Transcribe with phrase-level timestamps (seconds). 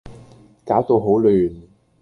[0.65, 1.61] 攪到好亂